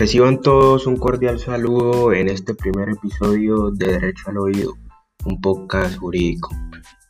Reciban 0.00 0.40
todos 0.40 0.86
un 0.86 0.96
cordial 0.96 1.38
saludo 1.38 2.14
en 2.14 2.30
este 2.30 2.54
primer 2.54 2.88
episodio 2.88 3.70
de 3.70 3.86
Derecho 3.86 4.30
al 4.30 4.38
Oído, 4.38 4.78
un 5.26 5.42
podcast 5.42 5.98
jurídico. 5.98 6.56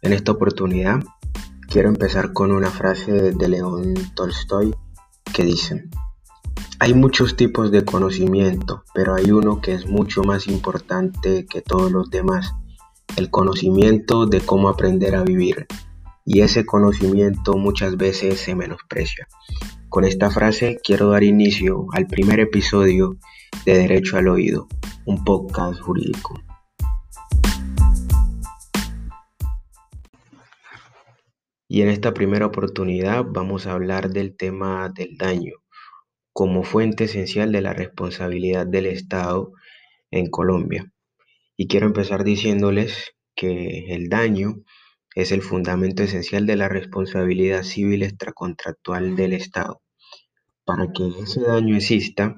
En 0.02 0.12
esta 0.12 0.32
oportunidad 0.32 0.98
quiero 1.68 1.88
empezar 1.88 2.32
con 2.32 2.50
una 2.50 2.68
frase 2.68 3.12
de 3.30 3.48
León 3.48 3.94
Tolstoy 4.16 4.74
que 5.32 5.44
dice, 5.44 5.84
hay 6.80 6.94
muchos 6.94 7.36
tipos 7.36 7.70
de 7.70 7.84
conocimiento, 7.84 8.82
pero 8.92 9.14
hay 9.14 9.30
uno 9.30 9.60
que 9.60 9.74
es 9.74 9.86
mucho 9.86 10.24
más 10.24 10.48
importante 10.48 11.46
que 11.46 11.62
todos 11.62 11.92
los 11.92 12.10
demás, 12.10 12.56
el 13.16 13.30
conocimiento 13.30 14.26
de 14.26 14.40
cómo 14.40 14.68
aprender 14.68 15.14
a 15.14 15.22
vivir. 15.22 15.68
Y 16.24 16.40
ese 16.40 16.66
conocimiento 16.66 17.56
muchas 17.56 17.96
veces 17.96 18.40
se 18.40 18.56
menosprecia. 18.56 19.28
Con 19.90 20.04
esta 20.04 20.30
frase 20.30 20.78
quiero 20.84 21.10
dar 21.10 21.24
inicio 21.24 21.86
al 21.92 22.06
primer 22.06 22.38
episodio 22.38 23.18
de 23.66 23.76
Derecho 23.76 24.18
al 24.18 24.28
Oído, 24.28 24.68
un 25.04 25.24
podcast 25.24 25.80
jurídico. 25.80 26.40
Y 31.66 31.82
en 31.82 31.88
esta 31.88 32.14
primera 32.14 32.46
oportunidad 32.46 33.24
vamos 33.28 33.66
a 33.66 33.72
hablar 33.72 34.10
del 34.10 34.36
tema 34.36 34.90
del 34.94 35.16
daño 35.16 35.54
como 36.32 36.62
fuente 36.62 37.04
esencial 37.04 37.50
de 37.50 37.60
la 37.60 37.72
responsabilidad 37.72 38.68
del 38.68 38.86
Estado 38.86 39.54
en 40.12 40.30
Colombia. 40.30 40.92
Y 41.56 41.66
quiero 41.66 41.86
empezar 41.86 42.22
diciéndoles 42.22 43.16
que 43.34 43.92
el 43.92 44.08
daño 44.08 44.62
es 45.14 45.32
el 45.32 45.42
fundamento 45.42 46.02
esencial 46.02 46.46
de 46.46 46.56
la 46.56 46.68
responsabilidad 46.68 47.62
civil 47.62 48.02
extracontractual 48.02 49.16
del 49.16 49.32
Estado. 49.32 49.82
Para 50.64 50.86
que 50.92 51.08
ese 51.22 51.40
daño 51.40 51.76
exista, 51.76 52.36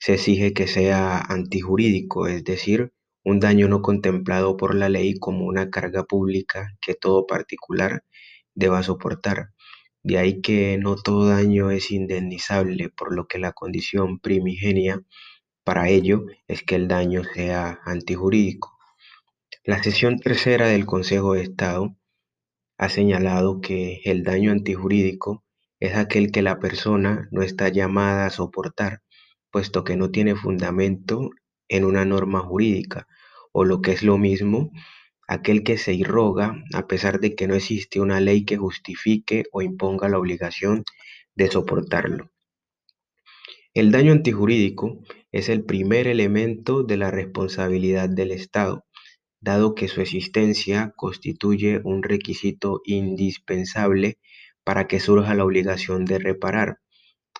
se 0.00 0.14
exige 0.14 0.52
que 0.52 0.66
sea 0.66 1.20
antijurídico, 1.20 2.26
es 2.26 2.44
decir, 2.44 2.92
un 3.24 3.40
daño 3.40 3.68
no 3.68 3.82
contemplado 3.82 4.56
por 4.56 4.74
la 4.74 4.88
ley 4.88 5.14
como 5.18 5.44
una 5.46 5.70
carga 5.70 6.04
pública 6.04 6.72
que 6.80 6.94
todo 6.94 7.26
particular 7.26 8.04
deba 8.54 8.82
soportar. 8.82 9.50
De 10.02 10.18
ahí 10.18 10.40
que 10.40 10.78
no 10.78 10.96
todo 10.96 11.28
daño 11.28 11.70
es 11.70 11.90
indemnizable, 11.90 12.88
por 12.88 13.14
lo 13.14 13.26
que 13.26 13.38
la 13.38 13.52
condición 13.52 14.18
primigenia 14.18 15.02
para 15.64 15.88
ello 15.88 16.24
es 16.46 16.62
que 16.62 16.76
el 16.76 16.88
daño 16.88 17.22
sea 17.22 17.80
antijurídico. 17.84 18.78
La 19.64 19.82
sesión 19.82 20.18
tercera 20.18 20.68
del 20.68 20.86
Consejo 20.86 21.34
de 21.34 21.42
Estado 21.42 21.94
ha 22.78 22.88
señalado 22.88 23.60
que 23.60 24.00
el 24.04 24.22
daño 24.22 24.52
antijurídico 24.52 25.44
es 25.80 25.96
aquel 25.96 26.30
que 26.30 26.42
la 26.42 26.60
persona 26.60 27.28
no 27.32 27.42
está 27.42 27.68
llamada 27.68 28.26
a 28.26 28.30
soportar, 28.30 29.02
puesto 29.50 29.84
que 29.84 29.96
no 29.96 30.10
tiene 30.10 30.36
fundamento 30.36 31.30
en 31.68 31.84
una 31.84 32.04
norma 32.04 32.40
jurídica, 32.40 33.08
o 33.52 33.64
lo 33.64 33.82
que 33.82 33.92
es 33.92 34.02
lo 34.02 34.16
mismo, 34.16 34.70
aquel 35.26 35.64
que 35.64 35.76
se 35.76 35.92
irroga 35.92 36.62
a 36.72 36.86
pesar 36.86 37.20
de 37.20 37.34
que 37.34 37.48
no 37.48 37.54
existe 37.54 38.00
una 38.00 38.20
ley 38.20 38.44
que 38.44 38.56
justifique 38.56 39.44
o 39.52 39.60
imponga 39.60 40.08
la 40.08 40.18
obligación 40.18 40.84
de 41.34 41.50
soportarlo. 41.50 42.30
El 43.74 43.90
daño 43.90 44.12
antijurídico 44.12 45.00
es 45.32 45.48
el 45.48 45.64
primer 45.64 46.06
elemento 46.06 46.84
de 46.84 46.96
la 46.96 47.10
responsabilidad 47.10 48.08
del 48.08 48.30
Estado 48.30 48.84
dado 49.40 49.74
que 49.74 49.88
su 49.88 50.00
existencia 50.00 50.92
constituye 50.96 51.80
un 51.84 52.02
requisito 52.02 52.80
indispensable 52.84 54.18
para 54.64 54.86
que 54.86 55.00
surja 55.00 55.34
la 55.34 55.44
obligación 55.44 56.04
de 56.04 56.18
reparar. 56.18 56.80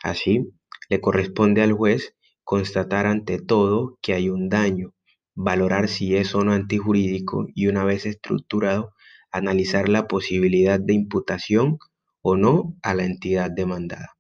Así, 0.03 0.53
le 0.89 1.01
corresponde 1.01 1.63
al 1.63 1.73
juez 1.73 2.15
constatar 2.45 3.07
ante 3.07 3.39
todo 3.39 3.99
que 4.01 4.15
hay 4.15 4.31
un 4.31 4.49
daño, 4.49 4.95
valorar 5.35 5.89
si 5.89 6.17
es 6.17 6.35
o 6.35 6.45
no 6.45 6.53
antijurídico 6.53 7.47
y 7.55 7.67
una 7.67 7.85
vez 7.85 8.07
estructurado, 8.07 8.95
analizar 9.31 9.89
la 9.89 10.09
posibilidad 10.09 10.81
de 10.81 10.95
imputación 10.95 11.79
o 12.23 12.37
no 12.37 12.75
a 12.83 12.95
la 12.95 13.05
entidad 13.05 13.51
demandada. 13.51 14.17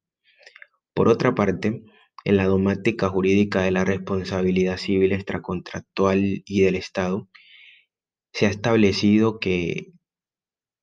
Por 0.94 1.08
otra 1.08 1.34
parte, 1.34 1.82
en 2.24 2.36
la 2.36 2.44
dogmática 2.44 3.08
jurídica 3.08 3.62
de 3.62 3.70
la 3.70 3.84
responsabilidad 3.84 4.76
civil 4.76 5.12
extracontractual 5.12 6.42
y 6.44 6.60
del 6.60 6.74
Estado, 6.74 7.28
se 8.33 8.47
ha 8.47 8.50
establecido 8.50 9.39
que 9.39 9.93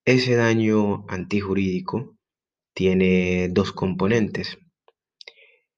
ese 0.05 0.35
daño 0.35 1.05
antijurídico 1.07 2.15
tiene 2.73 3.49
dos 3.49 3.71
componentes. 3.71 4.57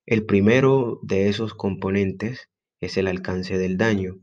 El 0.06 0.26
primero 0.26 1.00
de 1.04 1.30
esos 1.30 1.54
componentes 1.54 2.50
es 2.82 2.98
el 2.98 3.08
alcance 3.08 3.58
del 3.58 3.78
daño 3.78 4.16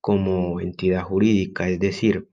como 0.00 0.60
entidad 0.60 1.04
jurídica, 1.04 1.68
es 1.68 1.78
decir, 1.78 2.28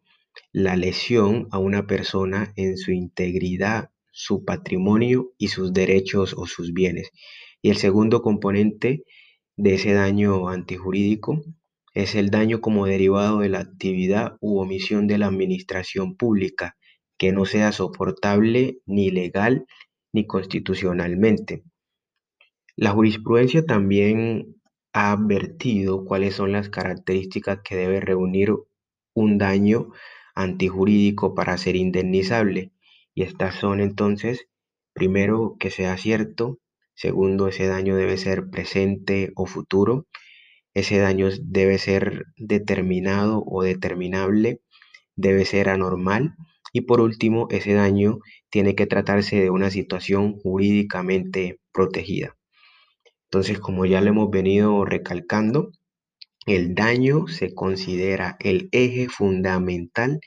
la 0.52 0.76
lesión 0.76 1.48
a 1.52 1.60
una 1.60 1.86
persona 1.86 2.52
en 2.56 2.78
su 2.78 2.92
integridad, 2.92 3.92
su 4.12 4.44
patrimonio 4.44 5.34
y 5.38 5.50
sus 5.50 5.72
derechos 5.72 6.34
o 6.36 6.48
sus 6.48 6.74
bienes. 6.74 7.12
Y 7.62 7.70
el 7.70 7.78
segundo 7.78 8.22
componente 8.22 9.04
de 9.56 9.74
ese 9.76 9.94
daño 9.94 10.50
antijurídico 10.50 11.44
es 12.02 12.16
el 12.16 12.30
daño 12.30 12.62
como 12.62 12.86
derivado 12.86 13.40
de 13.40 13.50
la 13.50 13.60
actividad 13.60 14.38
u 14.40 14.60
omisión 14.60 15.08
de 15.08 15.18
la 15.18 15.28
administración 15.28 16.16
pública 16.16 16.78
que 17.18 17.32
no 17.32 17.46
sea 17.46 17.72
soportable 17.72 18.80
ni 18.86 19.12
legal 19.12 19.66
ni 20.14 20.26
constitucionalmente. 20.26 21.64
La 22.76 22.92
jurisprudencia 22.92 23.66
también 23.66 24.56
ha 24.94 25.12
advertido 25.12 26.06
cuáles 26.06 26.36
son 26.36 26.54
las 26.54 26.70
características 26.70 27.60
que 27.64 27.76
debe 27.76 28.00
reunir 28.00 28.54
un 29.14 29.38
daño 29.38 29.92
antijurídico 30.34 31.36
para 31.36 31.58
ser 31.58 31.76
indemnizable. 31.76 32.72
Y 33.14 33.24
estas 33.24 33.56
son 33.56 33.82
entonces, 33.82 34.48
primero, 34.94 35.58
que 35.60 35.72
sea 35.72 35.98
cierto, 35.98 36.60
segundo, 36.96 37.50
ese 37.50 37.68
daño 37.68 37.98
debe 37.98 38.18
ser 38.18 38.50
presente 38.50 39.34
o 39.36 39.46
futuro, 39.46 40.08
ese 40.80 40.98
daño 41.00 41.30
debe 41.42 41.78
ser 41.78 42.26
determinado 42.38 43.44
o 43.46 43.64
determinable, 43.64 44.62
debe 45.16 45.46
ser 45.46 45.70
anormal 45.70 46.36
y 46.72 46.82
por 46.82 47.02
último, 47.02 47.48
ese 47.50 47.74
daño 47.74 48.20
tiene 48.50 48.76
que 48.76 48.86
tratarse 48.86 49.38
de 49.40 49.50
una 49.50 49.72
situación 49.72 50.34
jurídicamente 50.40 51.60
protegida. 51.72 52.36
Entonces, 53.26 53.60
como 53.60 53.86
ya 53.86 54.02
lo 54.02 54.10
hemos 54.10 54.30
venido 54.30 54.86
recalcando, 54.86 55.72
el 56.46 56.76
daño 56.76 57.28
se 57.28 57.54
considera 57.54 58.38
el 58.40 58.70
eje 58.72 59.08
fundamental 59.10 60.20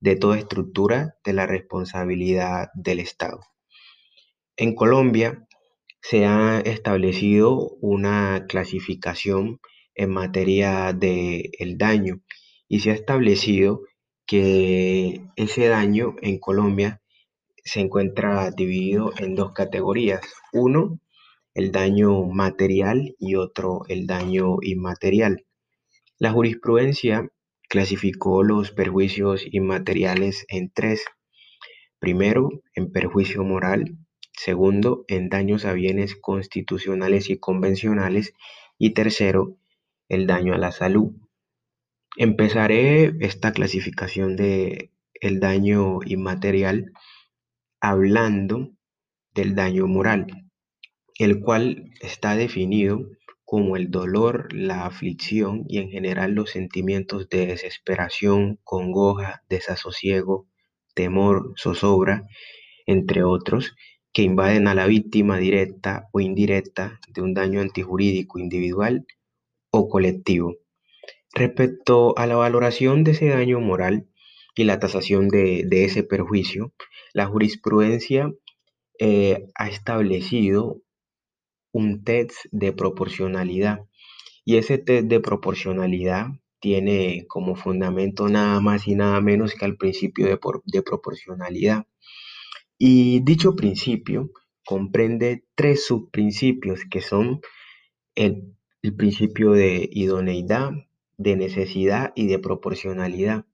de 0.00 0.16
toda 0.16 0.38
estructura 0.38 1.14
de 1.24 1.32
la 1.32 1.46
responsabilidad 1.46 2.68
del 2.74 3.00
Estado. 3.00 3.40
En 4.56 4.74
Colombia 4.74 5.46
se 6.02 6.24
ha 6.24 6.60
establecido 6.60 7.76
una 7.80 8.46
clasificación 8.48 9.60
en 9.94 10.10
materia 10.10 10.92
de 10.92 11.50
el 11.58 11.78
daño 11.78 12.22
y 12.68 12.80
se 12.80 12.90
ha 12.90 12.94
establecido 12.94 13.82
que 14.26 15.22
ese 15.36 15.66
daño 15.66 16.14
en 16.22 16.38
Colombia 16.38 17.02
se 17.64 17.80
encuentra 17.80 18.50
dividido 18.50 19.12
en 19.18 19.34
dos 19.34 19.52
categorías. 19.52 20.20
Uno, 20.52 21.00
el 21.54 21.72
daño 21.72 22.24
material 22.26 23.16
y 23.18 23.34
otro, 23.34 23.82
el 23.88 24.06
daño 24.06 24.58
inmaterial. 24.62 25.46
La 26.18 26.32
jurisprudencia 26.32 27.28
clasificó 27.68 28.42
los 28.42 28.72
perjuicios 28.72 29.44
inmateriales 29.50 30.44
en 30.48 30.70
tres. 30.70 31.04
Primero, 31.98 32.50
en 32.74 32.92
perjuicio 32.92 33.42
moral. 33.42 33.96
Segundo, 34.32 35.04
en 35.08 35.28
daños 35.28 35.64
a 35.64 35.72
bienes 35.72 36.16
constitucionales 36.16 37.30
y 37.30 37.38
convencionales. 37.38 38.32
Y 38.78 38.90
tercero, 38.90 39.56
el 40.10 40.26
daño 40.26 40.52
a 40.52 40.58
la 40.58 40.72
salud. 40.72 41.12
Empezaré 42.16 43.14
esta 43.20 43.52
clasificación 43.52 44.36
de 44.36 44.90
el 45.14 45.40
daño 45.40 46.00
inmaterial 46.04 46.92
hablando 47.80 48.72
del 49.32 49.54
daño 49.54 49.86
moral, 49.86 50.26
el 51.18 51.40
cual 51.40 51.90
está 52.00 52.34
definido 52.36 53.06
como 53.44 53.76
el 53.76 53.90
dolor, 53.90 54.52
la 54.52 54.84
aflicción 54.84 55.64
y 55.68 55.78
en 55.78 55.90
general 55.90 56.32
los 56.32 56.50
sentimientos 56.50 57.28
de 57.28 57.46
desesperación, 57.46 58.58
congoja, 58.64 59.42
desasosiego, 59.48 60.48
temor, 60.94 61.54
zozobra, 61.56 62.26
entre 62.86 63.22
otros, 63.22 63.74
que 64.12 64.22
invaden 64.22 64.66
a 64.66 64.74
la 64.74 64.86
víctima 64.86 65.38
directa 65.38 66.08
o 66.12 66.20
indirecta 66.20 67.00
de 67.08 67.22
un 67.22 67.34
daño 67.34 67.60
antijurídico 67.60 68.38
individual 68.40 69.06
o 69.70 69.88
colectivo. 69.88 70.56
Respecto 71.32 72.16
a 72.18 72.26
la 72.26 72.36
valoración 72.36 73.04
de 73.04 73.12
ese 73.12 73.28
daño 73.28 73.60
moral 73.60 74.08
y 74.54 74.64
la 74.64 74.80
tasación 74.80 75.28
de, 75.28 75.66
ese 75.70 76.02
perjuicio, 76.02 76.72
la 77.12 77.26
jurisprudencia 77.26 78.32
eh, 78.98 79.46
ha 79.54 79.68
establecido 79.68 80.82
un 81.72 82.02
test 82.02 82.32
de 82.50 82.72
proporcionalidad. 82.72 83.86
Y 84.44 84.56
ese 84.56 84.78
test 84.78 85.06
de 85.06 85.20
proporcionalidad 85.20 86.28
tiene 86.58 87.24
como 87.28 87.54
fundamento 87.54 88.28
nada 88.28 88.60
más 88.60 88.88
y 88.88 88.94
nada 88.94 89.20
menos 89.20 89.54
que 89.54 89.64
al 89.64 89.76
principio 89.76 90.26
de, 90.26 90.38
de 90.64 90.82
proporcionalidad. 90.82 91.86
Y 92.76 93.20
dicho 93.20 93.54
principio 93.54 94.30
comprende 94.64 95.44
tres 95.54 95.86
subprincipios 95.86 96.80
que 96.90 97.00
son 97.00 97.40
el, 98.14 98.56
el 98.82 98.94
principio 98.94 99.52
de 99.52 99.88
idoneidad, 99.92 100.70
de 101.18 101.36
necesidad 101.36 102.12
y 102.14 102.26
de 102.28 102.38
proporcionalidad. 102.38 103.44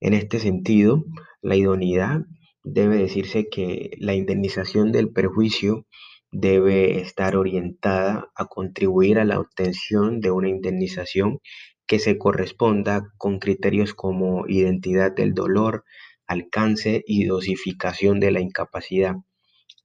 En 0.00 0.14
este 0.14 0.38
sentido, 0.38 1.04
la 1.42 1.56
idoneidad 1.56 2.20
debe 2.62 2.96
decirse 2.96 3.48
que 3.48 3.90
la 3.98 4.14
indemnización 4.14 4.92
del 4.92 5.10
perjuicio 5.10 5.86
debe 6.30 7.00
estar 7.00 7.36
orientada 7.36 8.30
a 8.36 8.46
contribuir 8.46 9.18
a 9.18 9.24
la 9.24 9.40
obtención 9.40 10.20
de 10.20 10.30
una 10.30 10.48
indemnización 10.48 11.40
que 11.86 11.98
se 11.98 12.18
corresponda 12.18 13.02
con 13.16 13.38
criterios 13.38 13.94
como 13.94 14.46
identidad 14.46 15.10
del 15.10 15.32
dolor, 15.32 15.84
alcance 16.26 17.02
y 17.06 17.24
dosificación 17.24 18.20
de 18.20 18.30
la 18.30 18.40
incapacidad. 18.40 19.16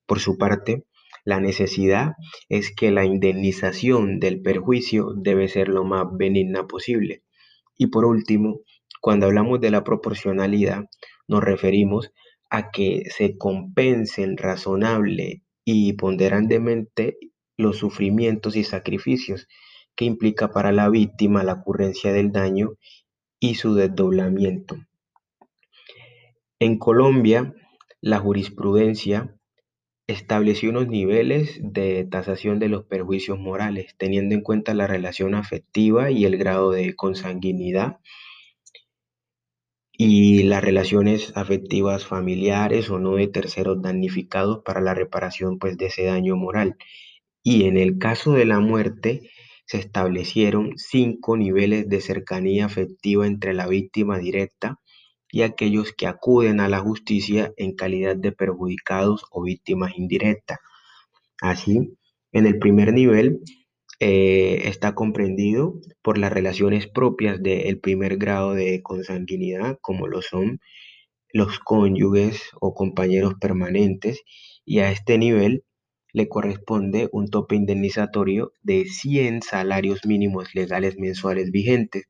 Por 0.06 0.20
su 0.20 0.38
parte, 0.38 0.86
la 1.26 1.40
necesidad 1.40 2.14
es 2.50 2.74
que 2.76 2.92
la 2.92 3.06
indemnización 3.06 4.20
del 4.20 4.42
perjuicio 4.42 5.14
debe 5.16 5.48
ser 5.48 5.70
lo 5.70 5.84
más 5.84 6.06
benigna 6.12 6.68
posible. 6.68 7.24
Y 7.78 7.88
por 7.88 8.06
último, 8.06 8.62
cuando 9.02 9.26
hablamos 9.26 9.60
de 9.62 9.72
la 9.72 9.84
proporcionalidad, 9.84 10.86
nos 11.28 11.44
referimos 11.44 12.12
a 12.50 12.72
que 12.72 13.04
se 13.10 13.38
compensen 13.38 14.38
razonable 14.38 15.44
y 15.66 15.94
ponderantemente 15.94 17.18
los 17.58 17.78
sufrimientos 17.78 18.56
y 18.56 18.64
sacrificios 18.64 19.48
que 19.96 20.06
implica 20.06 20.52
para 20.52 20.72
la 20.72 20.90
víctima 20.90 21.44
la 21.44 21.54
ocurrencia 21.54 22.12
del 22.12 22.32
daño 22.32 22.74
y 23.40 23.56
su 23.56 23.76
desdoblamiento. 23.76 24.78
En 26.60 26.78
Colombia, 26.80 27.54
la 28.02 28.20
jurisprudencia 28.20 29.36
estableció 30.14 30.70
unos 30.70 30.88
niveles 30.88 31.60
de 31.62 32.06
tasación 32.06 32.60
de 32.60 32.70
los 32.70 32.86
perjuicios 32.86 33.40
morales, 33.40 33.96
teniendo 33.98 34.36
en 34.36 34.42
cuenta 34.42 34.74
la 34.74 34.88
relación 34.88 35.36
afectiva 35.36 36.12
y 36.12 36.26
el 36.26 36.38
grado 36.38 36.72
de 36.72 36.96
consanguinidad 36.96 38.00
y 39.92 40.44
las 40.44 40.64
relaciones 40.64 41.32
afectivas 41.36 42.06
familiares 42.06 42.90
o 42.90 43.00
no 43.00 43.16
de 43.16 43.28
terceros 43.28 43.82
damnificados 43.82 44.64
para 44.64 44.82
la 44.82 44.94
reparación 44.94 45.60
pues, 45.60 45.78
de 45.78 45.88
ese 45.88 46.06
daño 46.06 46.36
moral. 46.36 46.78
Y 47.44 47.66
en 47.66 47.78
el 47.78 47.98
caso 47.98 48.34
de 48.34 48.46
la 48.46 48.60
muerte, 48.60 49.30
se 49.66 49.78
establecieron 49.78 50.74
cinco 50.78 51.38
niveles 51.38 51.88
de 51.90 52.02
cercanía 52.02 52.66
afectiva 52.66 53.28
entre 53.28 53.54
la 53.54 53.68
víctima 53.68 54.18
directa 54.18 54.80
y 55.34 55.42
aquellos 55.42 55.94
que 55.94 56.06
acuden 56.06 56.60
a 56.60 56.70
la 56.70 56.80
justicia 56.80 57.54
en 57.58 57.74
calidad 57.74 58.16
de 58.16 58.32
perjudicados 58.32 59.26
o 59.32 59.42
víctimas 59.42 59.98
indirectas. 59.98 60.60
Así, 61.42 61.98
en 62.32 62.46
el 62.46 62.60
primer 62.60 62.94
nivel 62.94 63.40
eh, 64.00 64.62
está 64.66 64.94
comprendido 64.94 65.74
por 66.04 66.20
las 66.20 66.32
relaciones 66.32 66.86
propias 66.86 67.42
del 67.42 67.80
primer 67.80 68.18
grado 68.18 68.54
de 68.54 68.84
consanguinidad, 68.84 69.80
como 69.82 70.06
lo 70.08 70.22
son 70.22 70.60
los 71.32 71.58
cónyuges 71.58 72.40
o 72.62 72.76
compañeros 72.76 73.34
permanentes, 73.42 74.22
y 74.64 74.80
a 74.80 74.92
este 74.92 75.18
nivel 75.18 75.64
le 76.12 76.30
corresponde 76.30 77.10
un 77.12 77.28
tope 77.32 77.56
indemnizatorio 77.56 78.54
de 78.62 78.86
100 78.86 79.42
salarios 79.42 80.06
mínimos 80.06 80.54
legales 80.54 81.00
mensuales 81.00 81.50
vigentes. 81.50 82.04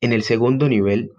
En 0.00 0.12
el 0.12 0.24
segundo 0.24 0.68
nivel 0.68 1.12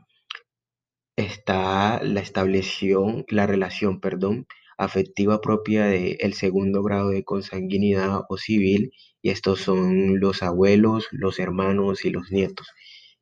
está 1.21 2.01
la 2.03 2.19
estableción, 2.19 3.25
la 3.29 3.47
relación, 3.47 3.99
perdón, 3.99 4.47
afectiva 4.77 5.41
propia 5.41 5.85
del 5.85 6.33
segundo 6.33 6.83
grado 6.83 7.09
de 7.09 7.23
consanguinidad 7.23 8.21
o 8.29 8.37
civil 8.37 8.93
y 9.21 9.29
estos 9.29 9.61
son 9.61 10.19
los 10.19 10.41
abuelos, 10.43 11.07
los 11.11 11.39
hermanos 11.39 12.03
y 12.05 12.09
los 12.09 12.31
nietos. 12.31 12.67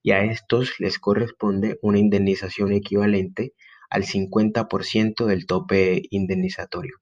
Y 0.02 0.12
a 0.12 0.24
estos 0.24 0.80
les 0.80 1.00
corresponde 1.00 1.78
una 1.82 2.00
indemnización 2.00 2.72
equivalente 2.72 3.54
al 3.90 4.04
50% 4.04 5.26
del 5.26 5.46
tope 5.46 6.04
indemnizatorio. 6.10 6.96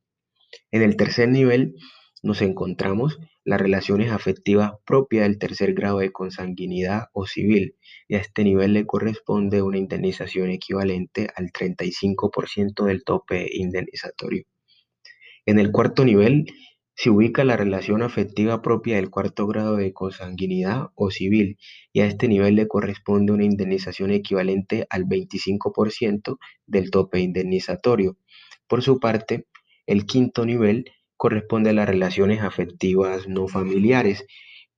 En 0.72 0.82
el 0.82 0.98
tercer 0.98 1.30
nivel 1.30 1.76
nos 2.24 2.42
encontramos 2.42 3.20
las 3.48 3.62
relaciones 3.62 4.12
afectivas 4.12 4.74
propias 4.86 5.24
del 5.24 5.40
tercer 5.40 5.74
grado 5.74 6.00
de 6.00 6.12
consanguinidad 6.12 7.06
o 7.14 7.26
civil, 7.26 7.78
y 8.10 8.16
a 8.16 8.20
este 8.20 8.44
nivel 8.44 8.74
le 8.74 8.86
corresponde 8.86 9.62
una 9.62 9.78
indemnización 9.78 10.50
equivalente 10.50 11.30
al 11.34 11.54
35% 11.54 12.84
del 12.84 13.06
tope 13.06 13.48
indemnizatorio. 13.50 14.44
En 15.46 15.60
el 15.60 15.72
cuarto 15.72 16.04
nivel 16.04 16.48
se 16.94 17.10
ubica 17.10 17.46
la 17.46 17.56
relación 17.56 18.02
afectiva 18.02 18.62
propia 18.62 18.98
del 18.98 19.10
cuarto 19.10 19.48
grado 19.48 19.78
de 19.78 19.94
consanguinidad 19.94 20.88
o 20.96 21.10
civil 21.10 21.58
y 21.94 22.02
a 22.02 22.06
este 22.06 22.28
nivel 22.28 22.56
le 22.56 22.68
corresponde 22.68 23.32
una 23.32 23.46
indemnización 23.46 24.12
equivalente 24.12 24.88
al 24.90 25.06
25% 25.06 26.38
del 26.66 26.92
tope 26.92 27.22
indemnizatorio. 27.22 28.18
Por 28.68 28.84
su 28.84 29.00
parte, 29.00 29.46
el 29.86 30.06
quinto 30.06 30.46
nivel 30.46 30.92
corresponde 31.18 31.72
a 31.72 31.74
las 31.74 31.90
relaciones 31.90 32.42
afectivas 32.42 33.28
no 33.28 33.48
familiares 33.48 34.26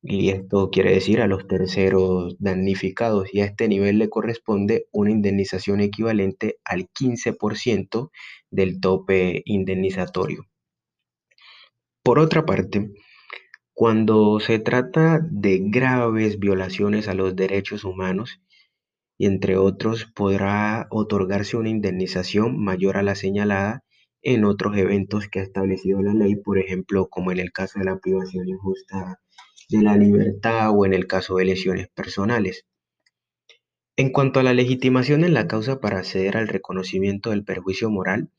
y 0.02 0.30
esto 0.30 0.70
quiere 0.72 0.94
decir 0.94 1.22
a 1.22 1.28
los 1.28 1.48
terceros 1.48 2.38
damnificados 2.40 3.34
y 3.34 3.42
a 3.42 3.46
este 3.46 3.68
nivel 3.68 4.00
le 4.00 4.10
corresponde 4.10 4.88
una 4.92 5.12
indemnización 5.12 5.82
equivalente 5.82 6.58
al 6.64 6.88
15% 6.90 8.10
del 8.50 8.80
tope 8.80 9.42
indemnizatorio. 9.46 10.46
Por 12.02 12.18
otra 12.20 12.46
parte, 12.46 12.92
cuando 13.74 14.40
se 14.40 14.60
trata 14.60 15.20
de 15.30 15.60
graves 15.62 16.40
violaciones 16.40 17.08
a 17.10 17.14
los 17.14 17.36
derechos 17.36 17.84
humanos, 17.84 18.42
y 19.18 19.26
entre 19.26 19.58
otros, 19.58 20.06
podrá 20.06 20.88
otorgarse 20.92 21.58
una 21.58 21.70
indemnización 21.70 22.58
mayor 22.58 22.96
a 22.96 23.04
la 23.04 23.16
señalada 23.16 23.84
en 24.22 24.46
otros 24.46 24.78
eventos 24.78 25.28
que 25.28 25.40
ha 25.40 25.44
establecido 25.44 26.02
la 26.02 26.14
ley, 26.14 26.36
por 26.36 26.58
ejemplo, 26.60 27.08
como 27.10 27.32
en 27.32 27.40
el 27.40 27.52
caso 27.52 27.80
de 27.80 27.86
la 27.86 28.00
privación 28.00 28.48
injusta 28.48 29.20
de 29.70 29.84
la 29.84 29.96
libertad 29.96 30.72
o 30.76 30.86
en 30.86 30.94
el 30.94 31.08
caso 31.08 31.36
de 31.36 31.46
lesiones 31.46 31.88
personales. 31.90 32.66
En 33.96 34.12
cuanto 34.12 34.40
a 34.40 34.44
la 34.44 34.54
legitimación 34.54 35.24
en 35.24 35.34
la 35.34 35.48
causa 35.48 35.80
para 35.80 36.00
acceder 36.00 36.38
al 36.38 36.48
reconocimiento 36.48 37.32
del 37.32 37.44
perjuicio 37.44 37.90
moral, 37.90 38.32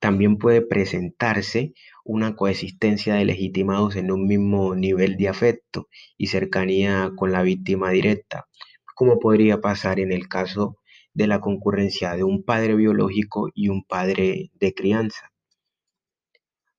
también 0.00 0.38
puede 0.38 0.62
presentarse 0.62 1.74
una 2.04 2.36
coexistencia 2.36 3.14
de 3.14 3.24
legitimados 3.24 3.96
en 3.96 4.12
un 4.12 4.26
mismo 4.26 4.74
nivel 4.74 5.16
de 5.16 5.28
afecto 5.28 5.88
y 6.16 6.28
cercanía 6.28 7.12
con 7.16 7.32
la 7.32 7.42
víctima 7.42 7.90
directa, 7.90 8.46
como 8.94 9.18
podría 9.18 9.60
pasar 9.60 10.00
en 10.00 10.12
el 10.12 10.28
caso 10.28 10.77
de 11.18 11.26
la 11.26 11.40
concurrencia 11.40 12.14
de 12.14 12.22
un 12.22 12.44
padre 12.44 12.76
biológico 12.76 13.50
y 13.52 13.70
un 13.70 13.82
padre 13.82 14.52
de 14.54 14.72
crianza. 14.72 15.32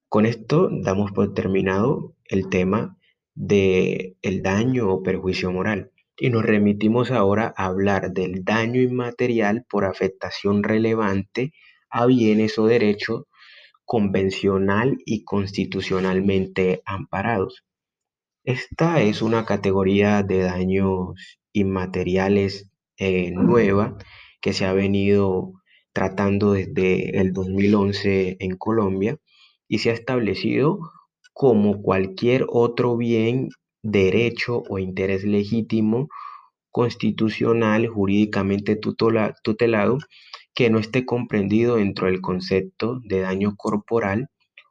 Con 0.08 0.26
esto 0.26 0.70
damos 0.72 1.12
por 1.12 1.34
terminado 1.34 2.16
el 2.24 2.48
tema 2.48 2.98
del 3.36 4.16
el 4.22 4.42
daño 4.42 4.90
o 4.94 5.04
perjuicio 5.04 5.52
moral 5.52 5.92
y 6.18 6.30
nos 6.30 6.46
remitimos 6.46 7.12
ahora 7.12 7.54
a 7.58 7.66
hablar 7.66 8.14
del 8.14 8.46
daño 8.46 8.82
inmaterial 8.82 9.66
por 9.70 9.84
afectación 9.84 10.64
relevante 10.64 11.52
a 11.90 12.06
bienes 12.06 12.58
o 12.60 12.66
derechos 12.66 13.24
convencional 13.84 14.98
y 15.06 15.26
constitucionalmente 15.26 16.82
amparados. 16.86 17.66
Esta 18.46 19.02
es 19.02 19.22
una 19.22 19.44
categoría 19.44 20.24
de 20.24 20.44
daños 20.44 21.40
inmateriales 21.52 22.72
eh, 22.98 23.32
nueva 23.32 23.98
que 24.42 24.54
se 24.54 24.66
ha 24.66 24.74
venido 24.74 25.54
tratando 25.94 26.54
desde 26.54 27.20
el 27.20 27.34
2011 27.34 28.38
en 28.40 28.58
Colombia 28.58 29.18
y 29.68 29.80
se 29.80 29.90
ha 29.90 29.94
establecido 29.94 30.80
como 31.34 31.82
cualquier 31.82 32.46
otro 32.50 32.98
bien, 32.98 33.50
derecho 33.82 34.64
o 34.70 34.78
interés 34.80 35.24
legítimo 35.24 36.10
constitucional 36.72 37.88
jurídicamente 37.88 38.76
tutelado 38.76 39.98
que 40.54 40.70
no 40.70 40.80
esté 40.80 41.06
comprendido 41.06 41.78
dentro 41.78 42.08
del 42.08 42.22
concepto 42.22 43.00
de 43.06 43.22
daño 43.22 43.56
corporal 43.56 44.28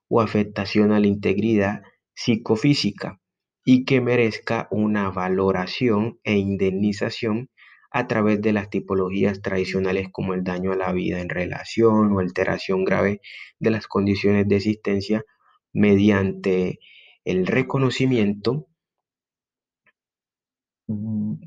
o 0.09 0.21
afectación 0.21 0.93
a 0.93 1.01
la 1.01 1.07
integridad 1.07 1.83
psicofísica 2.15 3.19
y 3.65 3.85
que 3.85 4.01
merezca 4.01 4.69
una 4.71 5.11
valoración 5.11 6.19
e 6.25 6.37
indemnización 6.37 7.49
a 7.91 8.07
través 8.07 8.41
de 8.43 8.53
las 8.53 8.71
tipologías 8.71 9.41
tradicionales 9.41 10.09
como 10.11 10.35
el 10.35 10.45
daño 10.45 10.73
a 10.73 10.77
la 10.77 10.93
vida 10.93 11.21
en 11.21 11.29
relación 11.29 12.13
o 12.13 12.21
alteración 12.21 12.85
grave 12.85 13.21
de 13.59 13.71
las 13.71 13.87
condiciones 13.87 14.47
de 14.49 14.57
existencia 14.57 15.25
mediante 15.73 16.81
el 17.25 17.47
reconocimiento 17.47 18.67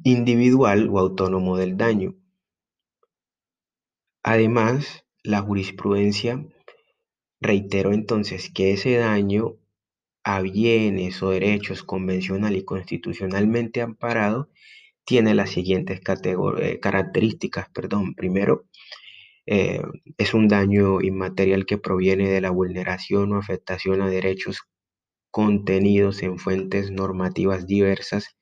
individual 0.03 0.89
o 0.89 0.99
autónomo 0.99 1.57
del 1.57 1.77
daño. 1.77 2.15
Además, 4.23 5.05
la 5.23 5.41
jurisprudencia 5.41 6.45
reiteró 7.39 7.91
entonces 7.91 8.51
que 8.51 8.73
ese 8.73 8.97
daño 8.97 9.55
a 10.23 10.41
bienes 10.41 11.23
o 11.23 11.31
derechos 11.31 11.83
convencional 11.83 12.55
y 12.55 12.63
constitucionalmente 12.63 13.81
amparados 13.81 14.47
tiene 15.05 15.35
las 15.35 15.51
siguientes 15.51 16.01
eh, 16.59 16.79
características. 16.79 17.69
Perdón. 17.69 18.15
Primero, 18.15 18.65
eh, 19.45 19.81
es 20.17 20.33
un 20.33 20.47
daño 20.47 21.01
inmaterial 21.01 21.65
que 21.65 21.77
proviene 21.77 22.29
de 22.29 22.41
la 22.41 22.51
vulneración 22.51 23.33
o 23.33 23.37
afectación 23.37 24.01
a 24.01 24.09
derechos 24.09 24.61
contenidos 25.31 26.23
en 26.23 26.37
fuentes 26.37 26.91
normativas 26.91 27.65
diversas. 27.65 28.35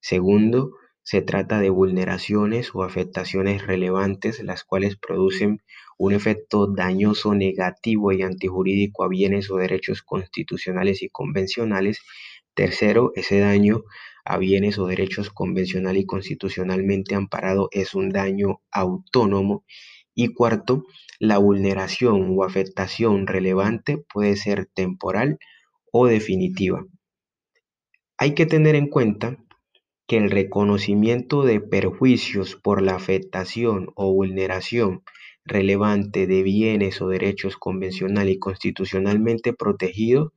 Segundo, 0.00 0.72
se 1.02 1.22
trata 1.22 1.60
de 1.60 1.70
vulneraciones 1.70 2.74
o 2.74 2.82
afectaciones 2.82 3.64
relevantes, 3.64 4.42
las 4.42 4.64
cuales 4.64 4.96
producen 4.96 5.62
un 5.98 6.12
efecto 6.12 6.66
dañoso, 6.66 7.34
negativo 7.34 8.12
y 8.12 8.22
antijurídico 8.22 9.04
a 9.04 9.08
bienes 9.08 9.50
o 9.50 9.56
derechos 9.56 10.02
constitucionales 10.02 11.02
y 11.02 11.08
convencionales. 11.08 12.00
Tercero, 12.56 13.12
ese 13.14 13.38
daño 13.38 13.84
a 14.24 14.38
bienes 14.38 14.78
o 14.78 14.86
derechos 14.86 15.28
convencional 15.28 15.98
y 15.98 16.06
constitucionalmente 16.06 17.14
amparado 17.14 17.68
es 17.70 17.94
un 17.94 18.08
daño 18.08 18.62
autónomo. 18.72 19.66
Y 20.14 20.32
cuarto, 20.32 20.84
la 21.18 21.36
vulneración 21.36 22.34
o 22.34 22.44
afectación 22.44 23.26
relevante 23.26 23.98
puede 24.10 24.36
ser 24.36 24.70
temporal 24.72 25.38
o 25.92 26.06
definitiva. 26.06 26.86
Hay 28.16 28.34
que 28.34 28.46
tener 28.46 28.74
en 28.74 28.88
cuenta 28.88 29.36
que 30.08 30.16
el 30.16 30.30
reconocimiento 30.30 31.42
de 31.42 31.60
perjuicios 31.60 32.56
por 32.56 32.80
la 32.80 32.94
afectación 32.94 33.90
o 33.96 34.14
vulneración 34.14 35.02
relevante 35.44 36.26
de 36.26 36.42
bienes 36.42 37.02
o 37.02 37.08
derechos 37.08 37.58
convencional 37.58 38.30
y 38.30 38.38
constitucionalmente 38.38 39.52
protegidos 39.52 40.32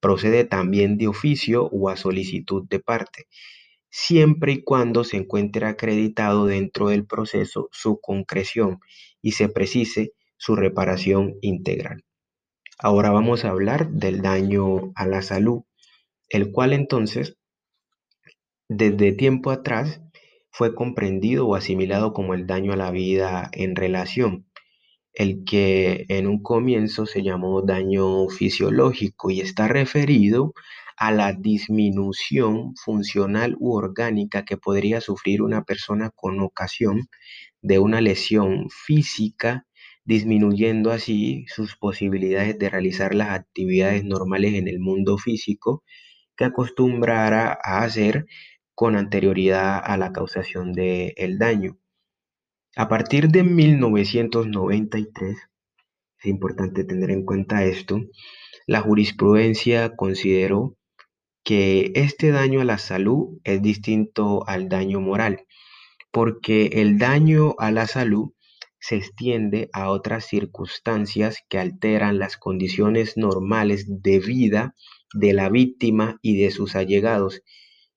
procede 0.00 0.44
también 0.44 0.98
de 0.98 1.08
oficio 1.08 1.66
o 1.66 1.88
a 1.88 1.96
solicitud 1.96 2.66
de 2.68 2.80
parte, 2.80 3.26
siempre 3.90 4.52
y 4.52 4.62
cuando 4.62 5.04
se 5.04 5.16
encuentre 5.16 5.66
acreditado 5.66 6.46
dentro 6.46 6.88
del 6.88 7.06
proceso 7.06 7.68
su 7.72 8.00
concreción 8.00 8.80
y 9.22 9.32
se 9.32 9.48
precise 9.48 10.12
su 10.36 10.56
reparación 10.56 11.34
integral. 11.40 12.04
Ahora 12.78 13.10
vamos 13.10 13.44
a 13.44 13.50
hablar 13.50 13.90
del 13.90 14.22
daño 14.22 14.92
a 14.94 15.06
la 15.06 15.22
salud, 15.22 15.62
el 16.28 16.52
cual 16.52 16.72
entonces 16.72 17.36
desde 18.68 19.12
tiempo 19.12 19.50
atrás 19.50 20.02
fue 20.50 20.74
comprendido 20.74 21.46
o 21.46 21.54
asimilado 21.54 22.12
como 22.12 22.34
el 22.34 22.46
daño 22.46 22.72
a 22.72 22.76
la 22.76 22.90
vida 22.90 23.48
en 23.52 23.74
relación, 23.76 24.46
el 25.18 25.44
que 25.44 26.06
en 26.08 26.28
un 26.28 26.40
comienzo 26.42 27.04
se 27.04 27.22
llamó 27.24 27.62
daño 27.62 28.28
fisiológico 28.28 29.30
y 29.30 29.40
está 29.40 29.66
referido 29.66 30.54
a 30.96 31.10
la 31.12 31.32
disminución 31.32 32.74
funcional 32.76 33.56
u 33.58 33.74
orgánica 33.74 34.44
que 34.44 34.56
podría 34.56 35.00
sufrir 35.00 35.42
una 35.42 35.64
persona 35.64 36.10
con 36.14 36.40
ocasión 36.40 37.08
de 37.62 37.80
una 37.80 38.00
lesión 38.00 38.68
física, 38.70 39.66
disminuyendo 40.04 40.92
así 40.92 41.46
sus 41.48 41.76
posibilidades 41.76 42.56
de 42.58 42.70
realizar 42.70 43.12
las 43.14 43.30
actividades 43.30 44.04
normales 44.04 44.54
en 44.54 44.68
el 44.68 44.78
mundo 44.78 45.18
físico 45.18 45.82
que 46.36 46.44
acostumbrara 46.44 47.58
a 47.64 47.82
hacer 47.82 48.26
con 48.74 48.96
anterioridad 48.96 49.80
a 49.84 49.96
la 49.96 50.12
causación 50.12 50.72
del 50.72 51.38
daño. 51.38 51.76
A 52.78 52.86
partir 52.88 53.26
de 53.30 53.42
1993, 53.42 55.36
es 56.20 56.26
importante 56.26 56.84
tener 56.84 57.10
en 57.10 57.24
cuenta 57.24 57.64
esto, 57.64 58.00
la 58.68 58.82
jurisprudencia 58.82 59.96
consideró 59.96 60.76
que 61.42 61.90
este 61.96 62.30
daño 62.30 62.60
a 62.60 62.64
la 62.64 62.78
salud 62.78 63.40
es 63.42 63.60
distinto 63.62 64.46
al 64.46 64.68
daño 64.68 65.00
moral, 65.00 65.44
porque 66.12 66.66
el 66.74 66.98
daño 66.98 67.56
a 67.58 67.72
la 67.72 67.88
salud 67.88 68.32
se 68.78 68.94
extiende 68.94 69.70
a 69.72 69.90
otras 69.90 70.26
circunstancias 70.26 71.38
que 71.48 71.58
alteran 71.58 72.20
las 72.20 72.36
condiciones 72.36 73.16
normales 73.16 73.86
de 73.88 74.20
vida 74.20 74.76
de 75.14 75.32
la 75.32 75.48
víctima 75.48 76.20
y 76.22 76.40
de 76.40 76.52
sus 76.52 76.76
allegados 76.76 77.42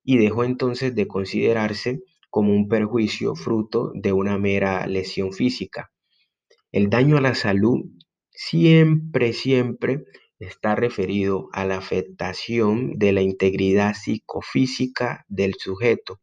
y 0.03 0.17
dejó 0.17 0.43
entonces 0.43 0.95
de 0.95 1.05
considerarse 1.05 1.99
como 2.31 2.53
un 2.53 2.67
perjuicio 2.67 3.35
fruto 3.35 3.91
de 3.93 4.13
una 4.13 4.39
mera 4.39 4.87
lesión 4.87 5.33
física. 5.33 5.91
El 6.71 6.89
daño 6.89 7.17
a 7.17 7.21
la 7.21 7.35
salud 7.35 7.81
siempre, 8.31 9.33
siempre 9.33 10.05
está 10.39 10.75
referido 10.75 11.49
a 11.51 11.65
la 11.65 11.77
afectación 11.77 12.97
de 12.97 13.11
la 13.11 13.21
integridad 13.21 13.93
psicofísica 13.93 15.25
del 15.27 15.55
sujeto 15.55 16.19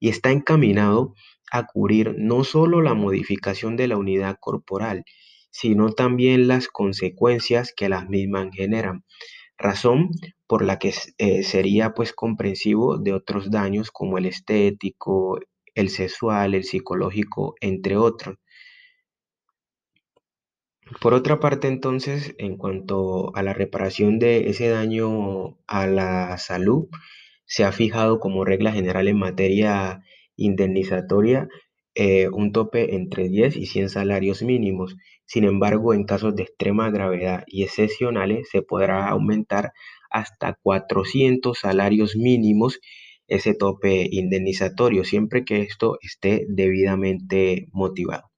y 0.00 0.10
está 0.10 0.32
encaminado 0.32 1.14
a 1.50 1.66
cubrir 1.66 2.14
no 2.18 2.44
solo 2.44 2.82
la 2.82 2.94
modificación 2.94 3.76
de 3.76 3.88
la 3.88 3.96
unidad 3.96 4.36
corporal, 4.40 5.04
sino 5.50 5.92
también 5.92 6.48
las 6.48 6.66
consecuencias 6.66 7.72
que 7.74 7.88
las 7.88 8.08
mismas 8.08 8.48
generan, 8.52 9.04
razón 9.58 10.10
por 10.46 10.64
la 10.64 10.78
que 10.78 10.92
eh, 11.18 11.42
sería 11.42 11.94
pues 11.94 12.12
comprensivo 12.12 12.98
de 12.98 13.12
otros 13.12 13.50
daños 13.50 13.90
como 13.90 14.18
el 14.18 14.26
estético, 14.26 15.38
el 15.74 15.90
sexual, 15.90 16.54
el 16.54 16.64
psicológico, 16.64 17.54
entre 17.60 17.96
otros. 17.96 18.36
Por 21.00 21.14
otra 21.14 21.40
parte, 21.40 21.68
entonces, 21.68 22.34
en 22.38 22.56
cuanto 22.56 23.34
a 23.34 23.42
la 23.42 23.54
reparación 23.54 24.18
de 24.18 24.50
ese 24.50 24.68
daño 24.68 25.56
a 25.66 25.86
la 25.86 26.36
salud, 26.38 26.88
se 27.46 27.64
ha 27.64 27.72
fijado 27.72 28.20
como 28.20 28.44
regla 28.44 28.72
general 28.72 29.08
en 29.08 29.18
materia 29.18 30.02
indemnizatoria 30.36 31.48
eh, 31.94 32.28
un 32.28 32.52
tope 32.52 32.96
entre 32.96 33.28
10 33.28 33.56
y 33.56 33.66
100 33.66 33.88
salarios 33.90 34.42
mínimos. 34.42 34.96
Sin 35.26 35.44
embargo, 35.44 35.94
en 35.94 36.04
casos 36.04 36.34
de 36.34 36.42
extrema 36.42 36.90
gravedad 36.90 37.44
y 37.46 37.62
excepcionales, 37.62 38.48
se 38.50 38.62
podrá 38.62 39.08
aumentar 39.08 39.72
hasta 40.10 40.54
400 40.62 41.58
salarios 41.58 42.16
mínimos 42.16 42.80
ese 43.26 43.54
tope 43.54 44.08
indemnizatorio, 44.10 45.04
siempre 45.04 45.44
que 45.44 45.62
esto 45.62 45.98
esté 46.02 46.46
debidamente 46.48 47.68
motivado. 47.72 48.30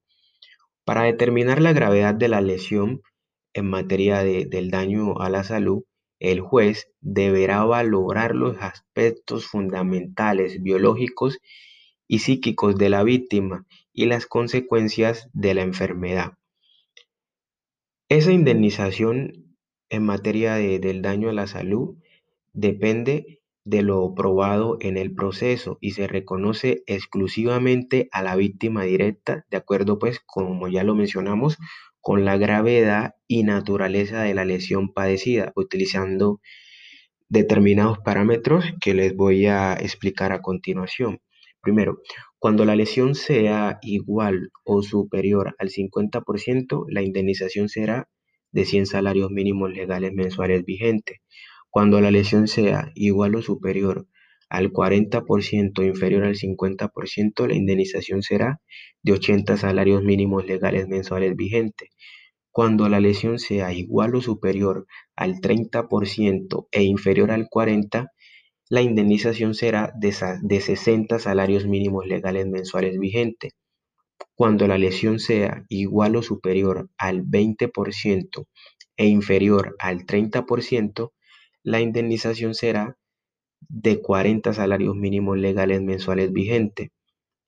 Para 0.84 1.02
determinar 1.02 1.60
la 1.60 1.72
gravedad 1.72 2.14
de 2.14 2.28
la 2.28 2.40
lesión 2.40 3.02
en 3.54 3.68
materia 3.68 4.22
del 4.22 4.70
daño 4.70 5.18
a 5.18 5.30
la 5.30 5.42
salud, 5.44 5.82
el 6.20 6.40
juez 6.40 6.88
deberá 7.00 7.64
valorar 7.64 8.34
los 8.34 8.56
aspectos 8.58 9.46
fundamentales 9.46 10.62
biológicos 10.62 11.38
psíquicos 12.08 12.76
de 12.76 12.88
la 12.88 13.02
víctima 13.02 13.66
y 13.92 14.06
las 14.06 14.26
consecuencias 14.26 15.28
de 15.32 15.54
la 15.54 15.62
enfermedad. 15.62 16.32
Esa 18.08 18.32
indemnización 18.32 19.56
en 19.88 20.04
materia 20.04 20.54
del 20.54 21.02
daño 21.02 21.30
a 21.30 21.32
la 21.32 21.46
salud 21.46 21.96
depende 22.52 23.40
de 23.64 23.82
lo 23.82 24.14
probado 24.14 24.78
en 24.80 24.96
el 24.96 25.12
proceso 25.12 25.76
y 25.80 25.90
se 25.90 26.06
reconoce 26.06 26.84
exclusivamente 26.86 28.08
a 28.12 28.22
la 28.22 28.36
víctima 28.36 28.84
directa, 28.84 29.44
de 29.50 29.56
acuerdo 29.56 29.98
pues, 29.98 30.20
como 30.24 30.68
ya 30.68 30.84
lo 30.84 30.94
mencionamos, 30.94 31.58
con 32.00 32.24
la 32.24 32.36
gravedad 32.36 33.16
y 33.26 33.42
naturaleza 33.42 34.22
de 34.22 34.34
la 34.34 34.44
lesión 34.44 34.92
padecida, 34.92 35.52
utilizando 35.56 36.40
determinados 37.28 37.98
parámetros 37.98 38.64
que 38.80 38.94
les 38.94 39.16
voy 39.16 39.46
a 39.46 39.74
explicar 39.74 40.30
a 40.30 40.42
continuación. 40.42 41.20
Primero, 41.66 41.98
cuando 42.38 42.64
la 42.64 42.76
lesión 42.76 43.16
sea 43.16 43.80
igual 43.82 44.52
o 44.62 44.82
superior 44.82 45.56
al 45.58 45.70
50%, 45.70 46.86
la 46.88 47.02
indemnización 47.02 47.68
será 47.68 48.08
de 48.52 48.64
100 48.64 48.86
salarios 48.86 49.32
mínimos 49.32 49.72
legales 49.72 50.12
mensuales 50.12 50.64
vigentes. 50.64 51.18
Cuando 51.68 52.00
la 52.00 52.12
lesión 52.12 52.46
sea 52.46 52.92
igual 52.94 53.34
o 53.34 53.42
superior 53.42 54.06
al 54.48 54.70
40% 54.70 55.80
o 55.80 55.82
inferior 55.82 56.22
al 56.22 56.36
50%, 56.36 57.48
la 57.48 57.56
indemnización 57.56 58.22
será 58.22 58.60
de 59.02 59.14
80 59.14 59.56
salarios 59.56 60.04
mínimos 60.04 60.46
legales 60.46 60.86
mensuales 60.86 61.34
vigentes. 61.34 61.88
Cuando 62.52 62.88
la 62.88 63.00
lesión 63.00 63.40
sea 63.40 63.72
igual 63.72 64.14
o 64.14 64.20
superior 64.20 64.86
al 65.16 65.40
30% 65.40 66.68
e 66.70 66.84
inferior 66.84 67.32
al 67.32 67.48
40%, 67.48 68.06
la 68.68 68.82
indemnización 68.82 69.54
será 69.54 69.92
de, 69.94 70.12
60 70.12 71.18
salarios 71.18 71.66
mínimos 71.66 72.06
legales 72.06 72.46
mensuales 72.46 72.98
vigentes. 72.98 73.52
Cuando 74.34 74.66
la 74.66 74.76
lesión 74.76 75.18
sea 75.18 75.64
igual 75.68 76.16
o 76.16 76.22
superior 76.22 76.90
al 76.98 77.22
20% 77.24 78.46
e 78.96 79.06
inferior 79.06 79.76
al 79.78 80.04
30%, 80.04 81.12
la 81.62 81.80
indemnización 81.80 82.54
será 82.54 82.96
de 83.68 84.00
40 84.00 84.52
salarios 84.52 84.96
mínimos 84.96 85.38
legales 85.38 85.80
mensuales 85.82 86.32
vigentes. 86.32 86.90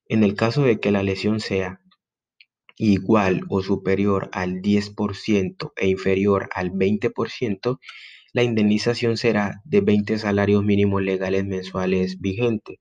En 0.07 0.25
el 0.25 0.35
caso 0.35 0.63
de 0.63 0.81
que 0.81 0.93
la 0.93 1.03
lesión 1.03 1.41
sea 1.41 1.81
igual 2.77 3.43
o 3.49 3.61
superior 3.63 4.31
al 4.33 4.63
10% 4.63 5.73
e 5.77 5.89
inferior 5.89 6.49
al 6.55 6.71
20%, 6.71 7.79
la 8.33 8.43
indemnización 8.43 9.17
será 9.17 9.63
de 9.65 9.81
20 9.81 10.19
salarios 10.19 10.65
mínimos 10.65 11.03
legales 11.03 11.45
mensuales 11.45 12.21
vigentes. 12.21 12.79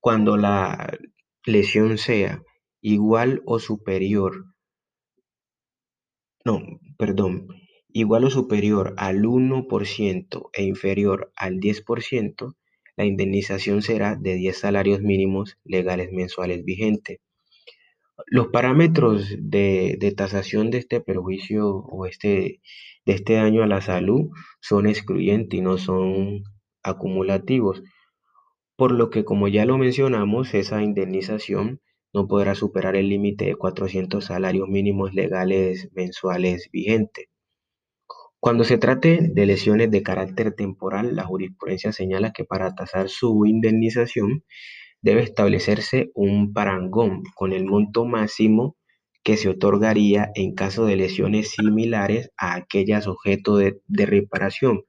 Cuando 0.00 0.36
la 0.36 0.98
lesión 1.44 1.98
sea 1.98 2.42
igual 2.80 3.42
o 3.46 3.58
superior, 3.58 4.46
no, 6.44 6.62
perdón, 6.98 7.48
igual 7.92 8.24
o 8.24 8.30
superior 8.30 8.94
al 8.98 9.24
1% 9.24 10.50
e 10.52 10.62
inferior 10.64 11.32
al 11.34 11.58
10%, 11.58 12.54
la 12.96 13.04
indemnización 13.04 13.82
será 13.82 14.16
de 14.16 14.34
10 14.34 14.58
salarios 14.58 15.00
mínimos 15.00 15.58
legales 15.64 16.12
mensuales 16.12 16.64
vigentes. 16.64 17.18
Los 18.26 18.48
parámetros 18.48 19.34
de, 19.38 19.96
de 19.98 20.12
tasación 20.12 20.70
de 20.70 20.78
este 20.78 21.00
perjuicio 21.00 21.68
o 21.68 22.06
este, 22.06 22.60
de 23.06 23.14
este 23.14 23.34
daño 23.34 23.62
a 23.62 23.66
la 23.66 23.80
salud 23.80 24.30
son 24.60 24.86
excluyentes 24.86 25.58
y 25.58 25.62
no 25.62 25.78
son 25.78 26.42
acumulativos, 26.82 27.82
por 28.76 28.92
lo 28.92 29.08
que 29.08 29.24
como 29.24 29.48
ya 29.48 29.64
lo 29.64 29.78
mencionamos, 29.78 30.52
esa 30.52 30.82
indemnización 30.82 31.80
no 32.12 32.28
podrá 32.28 32.54
superar 32.54 32.96
el 32.96 33.08
límite 33.08 33.46
de 33.46 33.56
400 33.56 34.24
salarios 34.24 34.68
mínimos 34.68 35.14
legales 35.14 35.88
mensuales 35.92 36.68
vigentes. 36.70 37.26
Cuando 38.40 38.64
se 38.64 38.78
trate 38.78 39.18
de 39.32 39.46
lesiones 39.46 39.90
de 39.90 40.02
carácter 40.02 40.54
temporal, 40.54 41.16
la 41.16 41.24
jurisprudencia 41.24 41.92
señala 41.92 42.32
que 42.32 42.44
para 42.44 42.74
tasar 42.74 43.08
su 43.08 43.44
indemnización 43.46 44.44
debe 45.00 45.22
establecerse 45.22 46.10
un 46.14 46.52
parangón 46.52 47.22
con 47.34 47.52
el 47.52 47.64
monto 47.64 48.04
máximo 48.04 48.75
que 49.26 49.36
se 49.36 49.48
otorgaría 49.48 50.30
en 50.36 50.54
caso 50.54 50.84
de 50.84 50.94
lesiones 50.94 51.50
similares 51.50 52.30
a 52.36 52.54
aquellas 52.54 53.08
objeto 53.08 53.56
de, 53.56 53.80
reparación, 53.88 54.84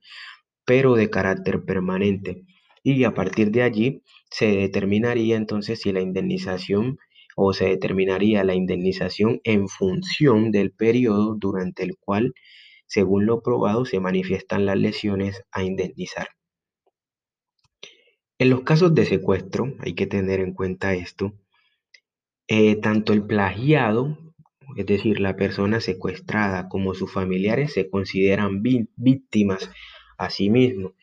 pero 0.64 0.94
de 0.94 1.10
carácter 1.10 1.66
permanente. 1.66 2.46
Y 2.84 3.04
a 3.06 3.16
partir 3.16 3.50
de 3.50 3.64
allí 3.64 4.04
se 4.30 4.46
determinaría 4.46 5.38
entonces 5.38 5.82
si 5.82 5.92
la 5.92 6.02
indemnización 6.02 7.00
o 7.36 7.52
se 7.54 7.66
determinaría 7.66 8.44
la 8.44 8.54
indemnización 8.54 9.42
en 9.44 9.68
función 9.68 10.52
del 10.52 10.72
periodo 10.72 11.34
durante 11.34 11.82
el 11.82 11.98
cual, 11.98 12.36
según 12.86 13.26
lo 13.26 13.42
probado, 13.42 13.86
se 13.86 14.00
manifiestan 14.00 14.68
las 14.68 14.78
lesiones 14.78 15.42
a 15.52 15.64
indemnizar. 15.64 16.28
En 18.38 18.52
los 18.52 18.62
casos 18.62 18.94
de 18.94 19.06
secuestro, 19.06 19.74
hay 19.80 19.96
que 19.96 20.06
tener 20.06 20.42
en 20.42 20.54
cuenta 20.54 20.94
esto, 20.94 21.34
eh, 22.48 22.76
tanto 22.76 23.14
el 23.14 23.26
plagiado, 23.26 24.27
es 24.76 24.86
decir, 24.86 25.20
la 25.20 25.36
persona 25.36 25.80
secuestrada, 25.80 26.68
como 26.70 26.94
sus 26.94 27.12
familiares 27.12 27.74
se 27.74 27.90
consideran 27.90 28.62
víctimas 28.62 29.72
a 30.18 30.30
sí 30.30 30.50
mismos. 30.50 30.94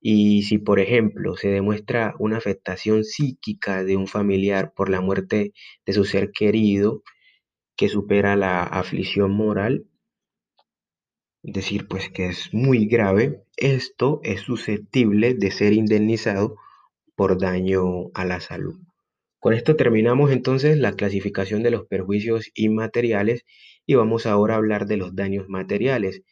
Y 0.00 0.42
si, 0.44 0.58
por 0.58 0.78
ejemplo, 0.78 1.36
se 1.36 1.48
demuestra 1.48 2.14
una 2.18 2.38
afectación 2.38 3.04
psíquica 3.04 3.84
de 3.84 3.96
un 3.96 4.06
familiar 4.06 4.72
por 4.74 4.88
la 4.90 5.00
muerte 5.00 5.52
de 5.84 5.92
su 5.92 6.04
ser 6.04 6.30
querido 6.30 7.02
que 7.76 7.88
supera 7.88 8.36
la 8.36 8.62
aflicción 8.62 9.32
moral, 9.32 9.86
es 11.42 11.52
decir, 11.52 11.88
pues 11.88 12.10
que 12.10 12.26
es 12.26 12.52
muy 12.52 12.86
grave, 12.86 13.42
esto 13.56 14.20
es 14.22 14.42
susceptible 14.42 15.34
de 15.34 15.50
ser 15.50 15.72
indemnizado 15.72 16.56
por 17.16 17.40
daño 17.40 18.10
a 18.14 18.24
la 18.24 18.40
salud. 18.40 18.87
Con 19.40 19.54
esto 19.54 19.76
terminamos 19.76 20.32
entonces 20.32 20.78
la 20.78 20.94
clasificación 20.94 21.62
de 21.62 21.70
los 21.70 21.86
perjuicios 21.86 22.50
inmateriales 22.54 23.44
y 23.86 23.94
vamos 23.94 24.26
ahora 24.26 24.54
a 24.54 24.56
hablar 24.58 24.86
de 24.86 24.96
los 24.96 25.14
daños 25.14 25.48
materiales, 25.48 26.22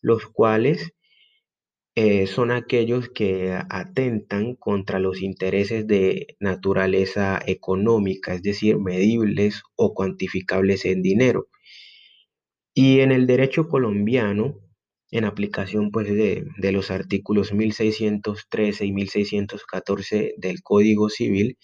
los 0.00 0.26
cuales 0.26 0.92
eh, 1.94 2.26
son 2.26 2.50
aquellos 2.50 3.08
que 3.08 3.58
atentan 3.70 4.54
contra 4.56 4.98
los 4.98 5.22
intereses 5.22 5.86
de 5.86 6.36
naturaleza 6.40 7.40
económica, 7.46 8.34
es 8.34 8.42
decir, 8.42 8.78
medibles 8.78 9.62
o 9.76 9.94
cuantificables 9.94 10.84
en 10.84 11.02
dinero. 11.02 11.48
Y 12.74 13.00
en 13.00 13.12
el 13.12 13.26
derecho 13.26 13.68
colombiano, 13.68 14.60
en 15.10 15.24
aplicación 15.24 15.90
pues 15.90 16.08
de, 16.08 16.44
de 16.58 16.72
los 16.72 16.90
artículos 16.90 17.52
1613 17.54 18.84
y 18.84 18.92
1614 18.92 20.34
del 20.36 20.62
Código 20.62 21.08
Civil, 21.08 21.56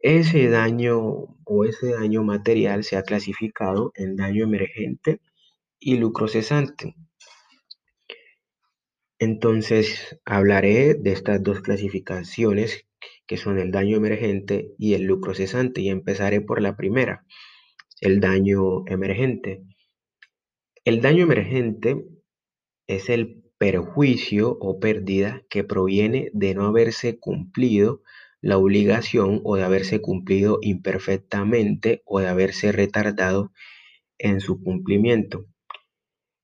ese 0.00 0.48
daño 0.48 0.98
o 1.44 1.64
ese 1.64 1.92
daño 1.92 2.22
material 2.22 2.84
se 2.84 2.96
ha 2.96 3.02
clasificado 3.02 3.92
en 3.94 4.16
daño 4.16 4.44
emergente 4.44 5.20
y 5.78 5.96
lucro 5.96 6.28
cesante. 6.28 6.94
Entonces 9.18 10.18
hablaré 10.24 10.94
de 10.94 11.12
estas 11.12 11.42
dos 11.42 11.60
clasificaciones 11.60 12.86
que 13.26 13.36
son 13.36 13.58
el 13.58 13.70
daño 13.70 13.98
emergente 13.98 14.72
y 14.78 14.94
el 14.94 15.02
lucro 15.02 15.34
cesante 15.34 15.82
y 15.82 15.90
empezaré 15.90 16.40
por 16.40 16.62
la 16.62 16.76
primera, 16.76 17.26
el 18.00 18.20
daño 18.20 18.86
emergente. 18.86 19.62
El 20.84 21.02
daño 21.02 21.24
emergente 21.24 22.02
es 22.86 23.10
el 23.10 23.44
perjuicio 23.58 24.56
o 24.58 24.80
pérdida 24.80 25.42
que 25.50 25.64
proviene 25.64 26.30
de 26.32 26.54
no 26.54 26.64
haberse 26.64 27.18
cumplido 27.18 28.02
la 28.42 28.58
obligación 28.58 29.40
o 29.44 29.56
de 29.56 29.64
haberse 29.64 30.00
cumplido 30.00 30.58
imperfectamente 30.62 32.02
o 32.04 32.20
de 32.20 32.28
haberse 32.28 32.72
retardado 32.72 33.52
en 34.18 34.40
su 34.40 34.62
cumplimiento. 34.62 35.46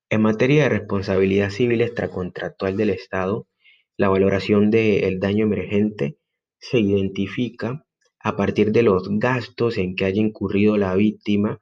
En 0.09 0.23
materia 0.23 0.65
de 0.65 0.69
responsabilidad 0.69 1.51
civil 1.51 1.81
extracontractual 1.81 2.77
del 2.77 2.91
Estado, 2.91 3.49
la 3.97 4.09
valoración 4.09 4.71
del 4.71 5.19
daño 5.21 5.47
emergente 5.47 6.19
se 6.59 6.79
identifica 6.79 7.85
a 8.21 8.37
partir 8.37 8.73
de 8.73 8.83
los 8.83 9.09
gastos 9.19 9.79
en 9.79 9.95
que 9.95 10.05
haya 10.05 10.21
incurrido 10.21 10.77
la 10.77 10.95
víctima 10.95 11.61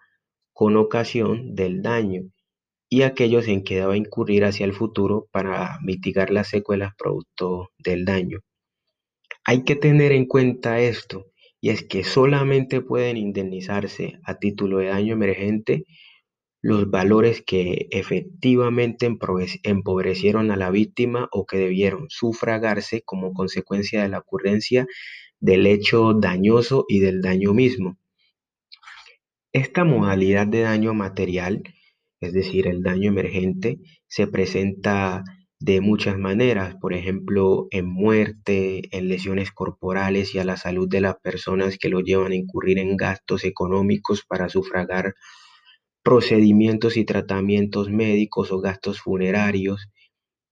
con 0.53 0.77
ocasión 0.77 1.55
del 1.55 1.83
daño 1.83 2.23
y 2.88 3.03
aquellos 3.03 3.49
en 3.49 3.64
que 3.64 3.77
deba 3.77 3.97
incurrir 3.97 4.44
hacia 4.44 4.66
el 4.66 4.73
futuro 4.73 5.29
para 5.33 5.79
mitigar 5.83 6.31
las 6.31 6.49
secuelas 6.49 6.94
producto 6.97 7.70
del 7.79 8.05
daño. 8.05 8.40
Hay 9.44 9.64
que 9.64 9.76
tener 9.76 10.12
en 10.12 10.26
cuenta 10.26 10.80
esto, 10.80 11.26
y 11.61 11.70
es 11.70 11.83
que 11.83 12.04
solamente 12.04 12.80
pueden 12.80 13.16
indemnizarse 13.16 14.18
a 14.24 14.38
título 14.38 14.78
de 14.78 14.87
daño 14.87 15.14
emergente 15.14 15.85
los 16.62 16.90
valores 16.90 17.42
que 17.42 17.88
efectivamente 17.90 19.07
empobrecieron 19.64 20.50
a 20.50 20.57
la 20.57 20.70
víctima 20.70 21.28
o 21.30 21.44
que 21.44 21.59
debieron 21.59 22.07
sufragarse 22.09 23.02
como 23.02 23.35
consecuencia 23.35 24.02
de 24.02 24.09
la 24.09 24.18
ocurrencia 24.18 24.87
del 25.40 25.66
hecho 25.66 26.14
dañoso 26.14 26.87
y 26.88 27.00
del 27.00 27.20
daño 27.20 27.52
mismo. 27.52 27.98
Esta 29.52 29.85
modalidad 29.85 30.46
de 30.46 30.62
daño 30.62 30.94
material 30.94 31.62
es 32.24 32.33
decir, 32.33 32.66
el 32.66 32.83
daño 32.83 33.11
emergente 33.11 33.80
se 34.07 34.26
presenta 34.26 35.24
de 35.64 35.81
muchas 35.81 36.18
maneras, 36.18 36.74
por 36.79 36.92
ejemplo, 36.92 37.68
en 37.70 37.87
muerte, 37.87 38.83
en 38.94 39.09
lesiones 39.09 39.50
corporales 39.50 40.35
y 40.35 40.38
a 40.38 40.44
la 40.44 40.59
salud 40.59 40.87
de 40.87 41.00
las 41.00 41.16
personas 41.20 41.79
que 41.79 41.88
lo 41.88 42.00
llevan 42.00 42.33
a 42.33 42.35
incurrir 42.35 42.79
en 42.79 42.98
gastos 42.98 43.44
económicos 43.44 44.27
para 44.29 44.50
sufragar 44.50 45.14
procedimientos 46.03 46.98
y 46.98 47.07
tratamientos 47.07 47.88
médicos 47.88 48.53
o 48.53 48.61
gastos 48.61 49.00
funerarios, 49.00 49.88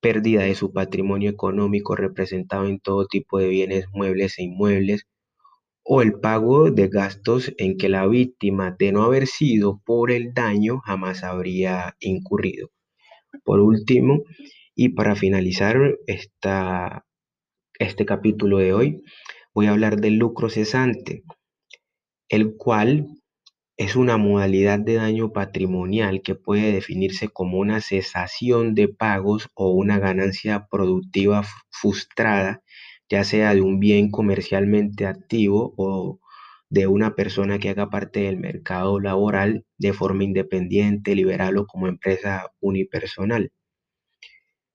pérdida 0.00 0.44
de 0.44 0.54
su 0.54 0.72
patrimonio 0.72 1.28
económico 1.28 1.94
representado 1.94 2.66
en 2.66 2.80
todo 2.80 3.06
tipo 3.06 3.38
de 3.38 3.48
bienes 3.48 3.84
muebles 3.92 4.38
e 4.38 4.44
inmuebles, 4.44 5.06
o 5.84 6.00
el 6.00 6.14
pago 6.20 6.70
de 6.70 6.88
gastos 6.88 7.52
en 7.58 7.76
que 7.76 7.90
la 7.90 8.06
víctima, 8.06 8.74
de 8.78 8.92
no 8.92 9.02
haber 9.02 9.26
sido 9.26 9.82
por 9.84 10.10
el 10.10 10.32
daño, 10.32 10.78
jamás 10.78 11.22
habría 11.22 11.96
incurrido. 12.00 12.70
Por 13.44 13.60
último, 13.60 14.24
y 14.74 14.90
para 14.90 15.16
finalizar 15.16 15.76
esta, 16.06 17.04
este 17.78 18.06
capítulo 18.06 18.58
de 18.58 18.72
hoy, 18.72 19.02
voy 19.54 19.66
a 19.66 19.70
hablar 19.70 20.00
del 20.00 20.16
lucro 20.16 20.48
cesante, 20.50 21.24
el 22.28 22.56
cual 22.56 23.08
es 23.76 23.96
una 23.96 24.16
modalidad 24.16 24.78
de 24.78 24.94
daño 24.94 25.32
patrimonial 25.32 26.22
que 26.22 26.34
puede 26.34 26.72
definirse 26.72 27.28
como 27.28 27.58
una 27.58 27.80
cesación 27.80 28.74
de 28.74 28.88
pagos 28.88 29.48
o 29.54 29.70
una 29.70 29.98
ganancia 29.98 30.66
productiva 30.70 31.44
frustrada 31.70 32.62
ya 33.12 33.24
sea 33.24 33.54
de 33.54 33.60
un 33.60 33.78
bien 33.78 34.10
comercialmente 34.10 35.06
activo 35.06 35.74
o 35.76 36.18
de 36.70 36.86
una 36.86 37.14
persona 37.14 37.58
que 37.58 37.68
haga 37.68 37.90
parte 37.90 38.20
del 38.20 38.38
mercado 38.38 39.00
laboral 39.00 39.66
de 39.76 39.92
forma 39.92 40.24
independiente, 40.24 41.14
liberal 41.14 41.58
o 41.58 41.66
como 41.66 41.88
empresa 41.88 42.50
unipersonal. 42.60 43.52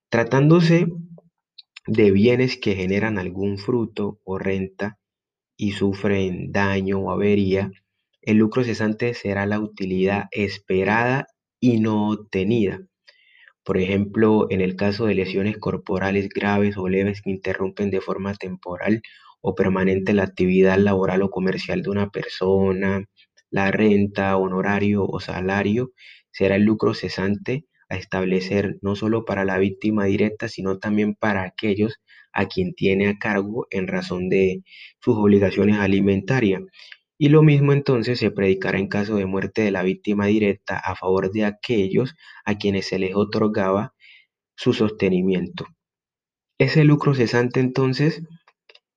Tratándose 0.10 0.88
de 1.86 2.12
bienes 2.12 2.58
que 2.58 2.76
generan 2.76 3.18
algún 3.20 3.58
fruto 3.58 4.20
o 4.24 4.38
renta 4.38 5.00
y 5.58 5.74
sufren 5.74 6.52
daño 6.52 7.00
o 7.00 7.12
avería, 7.12 7.72
el 8.22 8.38
lucro 8.38 8.64
cesante 8.64 9.14
será 9.14 9.46
la 9.46 9.60
utilidad 9.60 10.26
esperada 10.32 11.28
y 11.60 11.80
no 11.82 12.12
obtenida. 12.12 12.82
Por 13.64 13.78
ejemplo, 13.78 14.48
en 14.50 14.62
el 14.62 14.76
caso 14.78 15.06
de 15.08 15.16
lesiones 15.16 15.58
corporales 15.58 16.30
graves 16.30 16.78
o 16.78 16.88
leves 16.90 17.22
que 17.22 17.32
interrumpen 17.32 17.90
de 17.92 18.02
forma 18.02 18.34
temporal 18.36 19.02
o 19.42 19.56
permanente 19.56 20.14
la 20.14 20.24
actividad 20.24 20.78
laboral 20.80 21.22
o 21.24 21.30
comercial 21.30 21.84
de 21.84 21.90
una 21.90 22.10
persona, 22.10 23.06
la 23.50 23.72
renta, 23.72 24.38
honorario 24.38 25.06
o 25.06 25.20
salario, 25.20 25.92
será 26.32 26.56
el 26.56 26.64
lucro 26.64 26.94
cesante 26.94 27.66
a 27.90 27.96
establecer 27.98 28.78
no 28.82 28.96
solo 28.96 29.26
para 29.26 29.46
la 29.46 29.58
víctima 29.58 30.06
directa, 30.06 30.48
sino 30.48 30.80
también 30.80 31.16
para 31.16 31.44
aquellos 31.44 32.02
a 32.34 32.46
quien 32.48 32.74
tiene 32.74 33.08
a 33.08 33.18
cargo 33.18 33.68
en 33.72 33.88
razón 33.88 34.30
de 34.30 34.64
sus 35.00 35.16
obligaciones 35.18 35.78
alimentarias. 35.78 36.62
Y 37.18 37.30
lo 37.30 37.42
mismo 37.42 37.74
entonces 37.74 38.20
se 38.20 38.32
predicará 38.32 38.78
en 38.78 38.88
caso 38.88 39.16
de 39.16 39.26
muerte 39.26 39.64
de 39.64 39.72
la 39.72 39.84
víctima 39.84 40.28
directa 40.28 40.78
a 40.78 40.96
favor 40.96 41.32
de 41.32 41.46
aquellos 41.46 42.16
a 42.46 42.58
quienes 42.58 42.88
se 42.88 43.00
les 43.00 43.16
otorgaba 43.16 43.96
su 44.56 44.74
sostenimiento. 44.74 45.66
Ese 46.60 46.84
lucro 46.84 47.16
cesante 47.16 47.60
entonces 47.60 48.22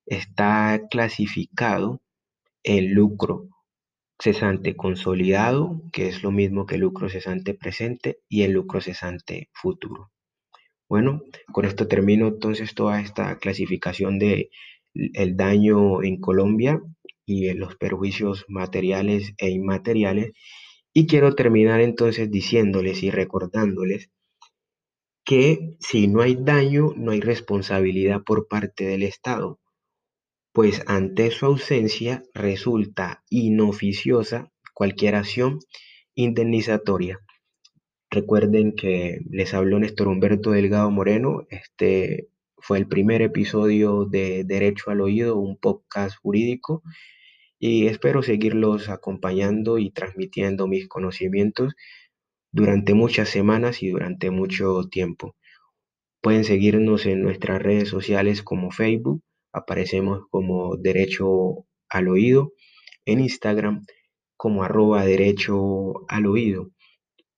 está 0.05 0.81
clasificado 0.89 2.01
en 2.63 2.93
lucro 2.93 3.50
cesante 4.21 4.75
consolidado, 4.75 5.81
que 5.91 6.07
es 6.07 6.21
lo 6.21 6.31
mismo 6.31 6.65
que 6.67 6.77
lucro 6.77 7.09
cesante 7.09 7.55
presente, 7.55 8.19
y 8.29 8.43
el 8.43 8.51
lucro 8.51 8.79
cesante 8.79 9.49
futuro. 9.51 10.11
Bueno, 10.87 11.23
con 11.51 11.65
esto 11.65 11.87
termino 11.87 12.27
entonces 12.27 12.75
toda 12.75 13.01
esta 13.01 13.39
clasificación 13.39 14.19
de 14.19 14.49
el 14.93 15.37
daño 15.37 16.03
en 16.03 16.19
Colombia 16.19 16.81
y 17.25 17.53
los 17.53 17.77
perjuicios 17.77 18.45
materiales 18.49 19.33
e 19.37 19.49
inmateriales. 19.49 20.33
Y 20.93 21.07
quiero 21.07 21.33
terminar 21.33 21.79
entonces 21.81 22.29
diciéndoles 22.29 23.01
y 23.03 23.09
recordándoles 23.09 24.11
que 25.23 25.75
si 25.79 26.07
no 26.07 26.21
hay 26.21 26.35
daño, 26.35 26.93
no 26.97 27.11
hay 27.11 27.21
responsabilidad 27.21 28.23
por 28.23 28.47
parte 28.47 28.85
del 28.85 29.03
Estado 29.03 29.60
pues 30.53 30.83
ante 30.85 31.31
su 31.31 31.45
ausencia 31.45 32.23
resulta 32.33 33.23
inoficiosa 33.29 34.51
cualquier 34.73 35.15
acción 35.15 35.59
indemnizatoria. 36.15 37.19
Recuerden 38.09 38.73
que 38.75 39.19
les 39.29 39.53
habló 39.53 39.79
Néstor 39.79 40.09
Humberto 40.09 40.51
Delgado 40.51 40.91
Moreno. 40.91 41.45
Este 41.49 42.27
fue 42.57 42.77
el 42.77 42.87
primer 42.87 43.21
episodio 43.21 44.05
de 44.05 44.43
Derecho 44.43 44.91
al 44.91 45.01
Oído, 45.01 45.37
un 45.37 45.57
podcast 45.57 46.17
jurídico, 46.17 46.83
y 47.57 47.87
espero 47.87 48.21
seguirlos 48.21 48.89
acompañando 48.89 49.77
y 49.77 49.91
transmitiendo 49.91 50.67
mis 50.67 50.89
conocimientos 50.89 51.73
durante 52.51 52.93
muchas 52.93 53.29
semanas 53.29 53.81
y 53.81 53.89
durante 53.89 54.29
mucho 54.29 54.89
tiempo. 54.89 55.35
Pueden 56.21 56.43
seguirnos 56.43 57.05
en 57.05 57.23
nuestras 57.23 57.61
redes 57.61 57.87
sociales 57.87 58.43
como 58.43 58.71
Facebook, 58.71 59.23
aparecemos 59.53 60.23
como 60.29 60.75
Derecho 60.77 61.65
al 61.89 62.07
Oído, 62.07 62.53
en 63.05 63.19
Instagram 63.19 63.85
como 64.37 64.63
arroba 64.63 65.05
Derecho 65.05 66.05
al 66.07 66.25
Oído. 66.25 66.71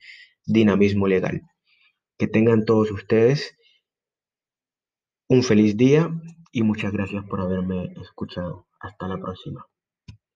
dinamismo 0.45 1.07
legal. 1.07 1.43
Que 2.19 2.27
tengan 2.27 2.65
todos 2.65 2.91
ustedes 2.91 3.57
un 5.29 5.43
feliz 5.43 5.77
día 5.77 6.11
y 6.53 6.63
muchas 6.63 6.93
gracias 6.93 7.25
por 7.25 7.41
haberme 7.41 7.95
escuchado. 8.01 8.67
Hasta 8.79 9.09
la 9.09 9.17
próxima. 9.17 9.67